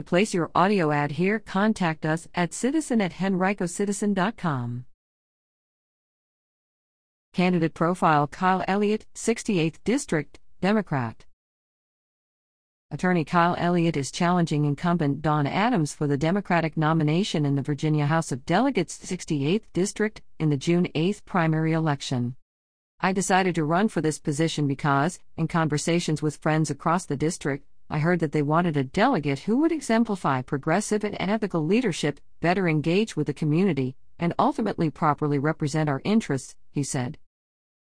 To 0.00 0.04
place 0.04 0.32
your 0.32 0.50
audio 0.54 0.92
ad 0.92 1.10
here, 1.10 1.38
contact 1.38 2.06
us 2.06 2.26
at 2.34 2.54
citizen 2.54 3.02
at 3.02 3.12
henricocitizen.com. 3.12 4.86
Candidate 7.34 7.74
profile 7.74 8.26
Kyle 8.26 8.64
Elliott, 8.66 9.04
68th 9.14 9.76
District, 9.84 10.40
Democrat. 10.62 11.26
Attorney 12.90 13.26
Kyle 13.26 13.54
Elliott 13.58 13.94
is 13.94 14.10
challenging 14.10 14.64
incumbent 14.64 15.20
Dawn 15.20 15.46
Adams 15.46 15.92
for 15.92 16.06
the 16.06 16.16
Democratic 16.16 16.78
nomination 16.78 17.44
in 17.44 17.56
the 17.56 17.60
Virginia 17.60 18.06
House 18.06 18.32
of 18.32 18.46
Delegates 18.46 18.96
68th 18.96 19.64
District 19.74 20.22
in 20.38 20.48
the 20.48 20.56
June 20.56 20.88
8 20.94 21.20
primary 21.26 21.74
election. 21.74 22.36
I 23.00 23.12
decided 23.12 23.54
to 23.56 23.64
run 23.64 23.88
for 23.88 24.00
this 24.00 24.18
position 24.18 24.66
because, 24.66 25.18
in 25.36 25.46
conversations 25.46 26.22
with 26.22 26.38
friends 26.38 26.70
across 26.70 27.04
the 27.04 27.18
district, 27.18 27.66
I 27.92 27.98
heard 27.98 28.20
that 28.20 28.30
they 28.30 28.42
wanted 28.42 28.76
a 28.76 28.84
delegate 28.84 29.40
who 29.40 29.56
would 29.58 29.72
exemplify 29.72 30.42
progressive 30.42 31.02
and 31.02 31.16
ethical 31.18 31.66
leadership, 31.66 32.20
better 32.40 32.68
engage 32.68 33.16
with 33.16 33.26
the 33.26 33.34
community, 33.34 33.96
and 34.16 34.32
ultimately 34.38 34.90
properly 34.90 35.40
represent 35.40 35.88
our 35.88 36.00
interests, 36.04 36.54
he 36.70 36.84
said. 36.84 37.18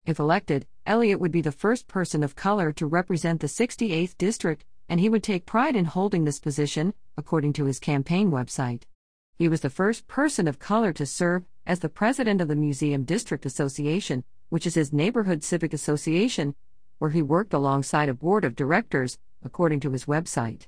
If 0.07 0.19
elected, 0.19 0.67
Elliott 0.87 1.21
would 1.21 1.31
be 1.31 1.43
the 1.43 1.53
first 1.53 1.89
person 1.89 2.23
of 2.23 2.35
color 2.35 2.73
to 2.73 2.87
represent 2.87 3.43
the 3.43 3.49
68th 3.49 4.17
District, 4.17 4.65
and 4.89 4.99
he 4.99 5.11
would 5.11 5.23
take 5.23 5.45
pride 5.45 5.77
in 5.77 5.85
holding 5.85 6.25
this 6.25 6.41
position, 6.41 6.95
according 7.19 7.53
to 7.53 7.67
his 7.67 7.79
campaign 7.79 8.31
website. 8.31 8.85
He 9.37 9.47
was 9.47 9.61
the 9.61 9.69
first 9.69 10.09
person 10.09 10.49
of 10.49 10.59
color 10.59 10.95
to 10.95 11.05
serve 11.05 11.45
as 11.67 11.81
the 11.81 11.91
president 11.91 12.41
of 12.41 12.49
the 12.49 12.57
Museum 12.57 13.05
District 13.05 13.45
Association, 13.45 14.25
which 14.49 14.67
is 14.67 14.75
his 14.75 14.91
neighborhood 14.91 15.45
civic 15.45 15.75
association, 15.75 16.55
where 16.99 17.11
he 17.11 17.21
worked 17.21 17.53
alongside 17.53 18.09
a 18.09 18.15
board 18.15 18.47
of 18.47 18.57
directors, 18.57 19.19
according 19.45 19.81
to 19.81 19.91
his 19.91 20.07
website. 20.07 20.67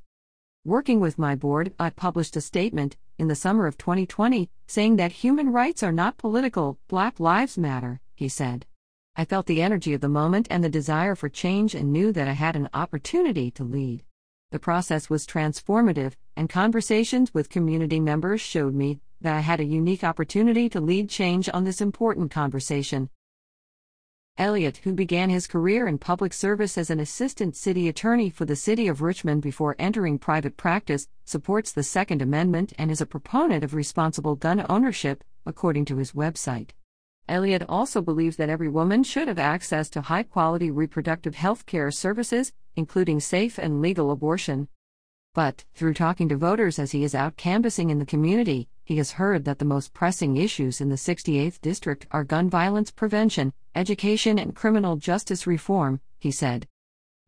Working 0.65 1.01
with 1.01 1.19
my 1.19 1.35
board, 1.35 1.73
I 1.79 1.91
published 1.91 2.37
a 2.37 2.41
statement 2.41 2.97
in 3.19 3.29
the 3.29 3.35
summer 3.35 3.67
of 3.67 3.79
2020 3.79 4.51
saying 4.67 4.97
that 4.97 5.13
human 5.13 5.53
rights 5.53 5.83
are 5.83 5.93
not 5.93 6.19
political, 6.19 6.79
Black 6.89 7.19
Lives 7.19 7.57
Matter, 7.57 8.01
he 8.15 8.29
said. 8.29 8.67
I 9.17 9.25
felt 9.25 9.47
the 9.47 9.63
energy 9.63 9.95
of 9.95 10.01
the 10.01 10.09
moment 10.09 10.47
and 10.51 10.63
the 10.63 10.69
desire 10.69 11.15
for 11.15 11.29
change 11.29 11.75
and 11.75 11.93
knew 11.93 12.13
that 12.13 12.29
I 12.29 12.33
had 12.33 12.57
an 12.57 12.69
opportunity 12.73 13.51
to 13.53 13.65
lead. 13.65 14.05
The 14.51 14.59
process 14.59 15.09
was 15.09 15.27
transformative, 15.27 16.15
and 16.37 16.49
conversations 16.49 17.33
with 17.33 17.51
community 17.51 18.01
members 18.01 18.41
showed 18.41 18.75
me 18.75 19.01
that 19.21 19.35
I 19.35 19.41
had 19.41 19.61
a 19.61 19.65
unique 19.65 20.03
opportunity 20.03 20.69
to 20.71 20.81
lead 20.81 21.09
change 21.09 21.49
on 21.53 21.65
this 21.65 21.81
important 21.81 22.31
conversation. 22.31 23.11
Elliott, 24.39 24.79
who 24.79 24.95
began 24.95 25.29
his 25.29 25.47
career 25.47 25.87
in 25.87 25.99
public 25.99 26.33
service 26.33 26.79
as 26.79 26.89
an 26.89 26.99
assistant 26.99 27.55
city 27.57 27.89
attorney 27.89 28.31
for 28.31 28.45
the 28.45 28.57
city 28.57 28.89
of 28.89 29.03
Richmond 29.03 29.43
before 29.43 29.77
entering 29.79 30.19
private 30.19 30.57
practice, 30.57 31.09
supports 31.25 31.73
the 31.73 31.83
Second 31.83 32.23
Amendment 32.23 32.73
and 32.79 32.91
is 32.91 33.01
a 33.01 33.07
proponent 33.07 33.63
of 33.63 33.75
responsible 33.75 34.37
gun 34.37 34.65
ownership, 34.69 35.23
according 35.45 35.85
to 35.87 35.97
his 35.97 36.13
website. 36.13 36.71
Elliott 37.29 37.63
also 37.69 38.01
believes 38.03 38.37
that 38.37 38.49
every 38.49 38.69
woman 38.69 39.05
should 39.05 39.29
have 39.29 39.39
access 39.39 39.89
to 39.91 40.01
high 40.01 40.25
quality 40.25 40.71
reproductive 40.71 41.35
health 41.35 41.67
care 41.67 41.91
services, 41.91 42.53
including 42.75 43.21
safe 43.21 43.59
and 43.59 43.81
legal 43.81 44.11
abortion. 44.11 44.69
But, 45.33 45.65
through 45.75 45.95
talking 45.95 46.29
to 46.31 46.37
voters 46.37 46.79
as 46.79 46.91
he 46.91 47.05
is 47.05 47.15
out 47.15 47.37
canvassing 47.37 47.91
in 47.91 48.01
the 48.01 48.07
community, 48.07 48.69
he 48.91 48.97
has 48.97 49.13
heard 49.13 49.45
that 49.45 49.61
the 49.61 49.65
most 49.65 49.95
pressing 49.95 50.37
issues 50.37 50.81
in 50.81 50.89
the 50.89 50.97
68th 50.97 51.61
District 51.61 52.09
are 52.11 52.25
gun 52.25 52.51
violence 52.51 52.91
prevention, 52.91 53.53
education, 53.77 54.37
and 54.37 54.57
criminal 54.57 54.97
justice 54.97 55.47
reform, 55.47 56.01
he 56.19 56.33
said. 56.33 56.67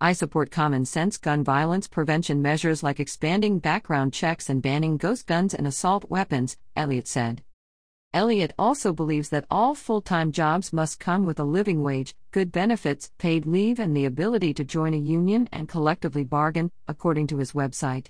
I 0.01 0.13
support 0.13 0.51
common 0.51 0.85
sense 0.85 1.19
gun 1.19 1.45
violence 1.45 1.87
prevention 1.87 2.43
measures 2.43 2.83
like 2.83 2.99
expanding 2.99 3.61
background 3.61 4.13
checks 4.13 4.51
and 4.51 4.61
banning 4.61 4.97
ghost 4.97 5.29
guns 5.29 5.55
and 5.55 5.65
assault 5.65 6.11
weapons, 6.11 6.57
Elliott 6.75 7.07
said. 7.07 7.45
Elliott 8.13 8.55
also 8.59 8.93
believes 8.93 9.29
that 9.29 9.47
all 9.49 9.77
full 9.77 10.01
time 10.01 10.33
jobs 10.33 10.73
must 10.73 10.99
come 10.99 11.25
with 11.25 11.39
a 11.39 11.45
living 11.45 11.81
wage, 11.81 12.17
good 12.33 12.51
benefits, 12.51 13.13
paid 13.19 13.47
leave, 13.47 13.79
and 13.79 13.97
the 13.97 14.07
ability 14.07 14.53
to 14.55 14.65
join 14.65 14.95
a 14.95 14.97
union 14.97 15.49
and 15.53 15.69
collectively 15.69 16.25
bargain, 16.25 16.73
according 16.89 17.29
to 17.29 17.37
his 17.37 17.53
website. 17.53 18.09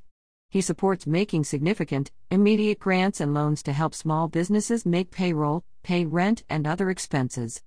He 0.52 0.60
supports 0.60 1.06
making 1.06 1.44
significant, 1.44 2.10
immediate 2.30 2.78
grants 2.78 3.22
and 3.22 3.32
loans 3.32 3.62
to 3.62 3.72
help 3.72 3.94
small 3.94 4.28
businesses 4.28 4.84
make 4.84 5.10
payroll, 5.10 5.64
pay 5.82 6.04
rent, 6.04 6.44
and 6.50 6.66
other 6.66 6.90
expenses. 6.90 7.62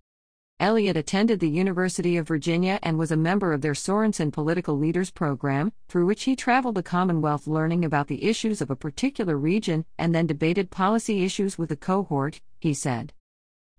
Elliott 0.59 0.95
attended 0.95 1.39
the 1.39 1.49
University 1.49 2.15
of 2.15 2.27
Virginia 2.27 2.77
and 2.83 2.99
was 2.99 3.11
a 3.11 3.17
member 3.17 3.53
of 3.53 3.61
their 3.61 3.73
Sorensen 3.73 4.31
Political 4.31 4.77
Leaders 4.77 5.09
Program, 5.09 5.73
through 5.89 6.05
which 6.05 6.25
he 6.25 6.35
traveled 6.35 6.75
the 6.75 6.83
Commonwealth 6.83 7.47
learning 7.47 7.83
about 7.83 8.05
the 8.07 8.23
issues 8.23 8.61
of 8.61 8.69
a 8.69 8.75
particular 8.75 9.35
region 9.35 9.83
and 9.97 10.13
then 10.13 10.27
debated 10.27 10.69
policy 10.69 11.25
issues 11.25 11.57
with 11.57 11.71
a 11.71 11.75
cohort, 11.75 12.39
he 12.59 12.75
said. 12.75 13.13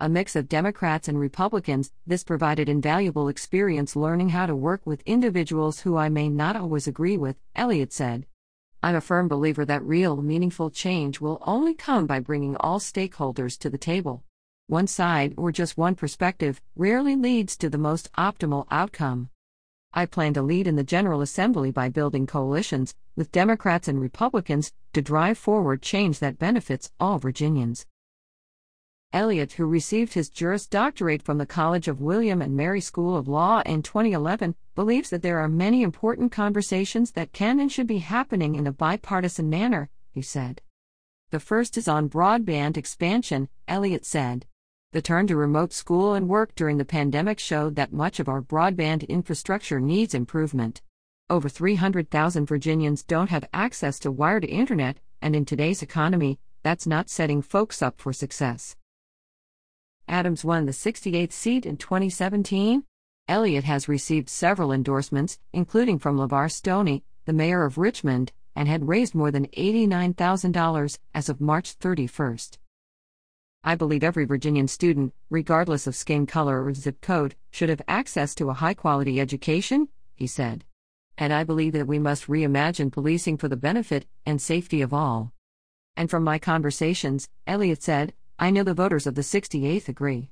A 0.00 0.08
mix 0.08 0.34
of 0.34 0.48
Democrats 0.48 1.06
and 1.06 1.20
Republicans, 1.20 1.92
this 2.08 2.24
provided 2.24 2.68
invaluable 2.68 3.28
experience 3.28 3.94
learning 3.94 4.30
how 4.30 4.46
to 4.46 4.56
work 4.56 4.84
with 4.84 5.00
individuals 5.06 5.82
who 5.82 5.96
I 5.96 6.08
may 6.08 6.28
not 6.28 6.56
always 6.56 6.88
agree 6.88 7.16
with, 7.16 7.36
Elliott 7.54 7.92
said. 7.92 8.26
I'm 8.86 8.94
a 8.94 9.00
firm 9.00 9.26
believer 9.26 9.64
that 9.64 9.82
real, 9.82 10.22
meaningful 10.22 10.70
change 10.70 11.20
will 11.20 11.42
only 11.44 11.74
come 11.74 12.06
by 12.06 12.20
bringing 12.20 12.54
all 12.58 12.78
stakeholders 12.78 13.58
to 13.58 13.68
the 13.68 13.78
table 13.78 14.22
one 14.68 14.86
side 14.86 15.34
or 15.36 15.50
just 15.50 15.76
one 15.76 15.96
perspective 15.96 16.62
rarely 16.76 17.16
leads 17.16 17.56
to 17.56 17.68
the 17.68 17.78
most 17.78 18.12
optimal 18.12 18.64
outcome. 18.70 19.30
I 19.92 20.06
plan 20.06 20.34
to 20.34 20.42
lead 20.42 20.68
in 20.68 20.76
the 20.76 20.84
General 20.84 21.20
Assembly 21.20 21.72
by 21.72 21.88
building 21.88 22.28
coalitions 22.28 22.94
with 23.16 23.32
Democrats 23.32 23.88
and 23.88 24.00
Republicans 24.00 24.72
to 24.92 25.02
drive 25.02 25.36
forward 25.36 25.82
change 25.82 26.20
that 26.20 26.38
benefits 26.38 26.92
all 27.00 27.18
Virginians. 27.18 27.86
Elliott, 29.16 29.52
who 29.52 29.64
received 29.64 30.12
his 30.12 30.28
Juris 30.28 30.66
Doctorate 30.66 31.22
from 31.22 31.38
the 31.38 31.46
College 31.46 31.88
of 31.88 32.02
William 32.02 32.42
and 32.42 32.54
Mary 32.54 32.82
School 32.82 33.16
of 33.16 33.26
Law 33.26 33.62
in 33.64 33.82
2011, 33.82 34.54
believes 34.74 35.08
that 35.08 35.22
there 35.22 35.38
are 35.38 35.48
many 35.48 35.82
important 35.82 36.30
conversations 36.30 37.12
that 37.12 37.32
can 37.32 37.58
and 37.58 37.72
should 37.72 37.86
be 37.86 37.96
happening 37.96 38.56
in 38.56 38.66
a 38.66 38.72
bipartisan 38.72 39.48
manner, 39.48 39.88
he 40.12 40.20
said. 40.20 40.60
The 41.30 41.40
first 41.40 41.78
is 41.78 41.88
on 41.88 42.10
broadband 42.10 42.76
expansion, 42.76 43.48
Elliott 43.66 44.04
said. 44.04 44.44
The 44.92 45.00
turn 45.00 45.26
to 45.28 45.36
remote 45.36 45.72
school 45.72 46.12
and 46.12 46.28
work 46.28 46.54
during 46.54 46.76
the 46.76 46.84
pandemic 46.84 47.38
showed 47.38 47.74
that 47.76 47.94
much 47.94 48.20
of 48.20 48.28
our 48.28 48.42
broadband 48.42 49.08
infrastructure 49.08 49.80
needs 49.80 50.12
improvement. 50.12 50.82
Over 51.30 51.48
300,000 51.48 52.44
Virginians 52.44 53.02
don't 53.02 53.30
have 53.30 53.48
access 53.54 53.98
to 54.00 54.12
wired 54.12 54.44
internet, 54.44 54.98
and 55.22 55.34
in 55.34 55.46
today's 55.46 55.82
economy, 55.82 56.38
that's 56.62 56.86
not 56.86 57.08
setting 57.08 57.40
folks 57.40 57.80
up 57.80 57.98
for 57.98 58.12
success. 58.12 58.76
Adams 60.08 60.44
won 60.44 60.66
the 60.66 60.72
68th 60.72 61.32
seat 61.32 61.66
in 61.66 61.76
2017. 61.76 62.84
Elliott 63.28 63.64
has 63.64 63.88
received 63.88 64.28
several 64.28 64.72
endorsements, 64.72 65.38
including 65.52 65.98
from 65.98 66.16
LeVar 66.16 66.50
Stoney, 66.50 67.02
the 67.24 67.32
mayor 67.32 67.64
of 67.64 67.76
Richmond, 67.76 68.32
and 68.54 68.68
had 68.68 68.88
raised 68.88 69.14
more 69.14 69.30
than 69.30 69.48
$89,000 69.48 70.98
as 71.14 71.28
of 71.28 71.40
March 71.40 71.78
31st. 71.78 72.58
I 73.64 73.74
believe 73.74 74.04
every 74.04 74.24
Virginian 74.24 74.68
student, 74.68 75.12
regardless 75.28 75.88
of 75.88 75.96
skin 75.96 76.24
color 76.24 76.64
or 76.64 76.72
zip 76.72 77.00
code, 77.00 77.34
should 77.50 77.68
have 77.68 77.82
access 77.88 78.32
to 78.36 78.48
a 78.48 78.54
high 78.54 78.74
quality 78.74 79.20
education, 79.20 79.88
he 80.14 80.28
said. 80.28 80.64
And 81.18 81.32
I 81.32 81.42
believe 81.42 81.72
that 81.72 81.88
we 81.88 81.98
must 81.98 82.28
reimagine 82.28 82.92
policing 82.92 83.38
for 83.38 83.48
the 83.48 83.56
benefit 83.56 84.06
and 84.24 84.40
safety 84.40 84.82
of 84.82 84.94
all. 84.94 85.32
And 85.96 86.08
from 86.08 86.22
my 86.22 86.38
conversations, 86.38 87.28
Elliott 87.46 87.82
said, 87.82 88.14
I 88.38 88.50
know 88.50 88.62
the 88.62 88.74
voters 88.74 89.06
of 89.06 89.14
the 89.14 89.22
68th 89.22 89.88
agree. 89.88 90.30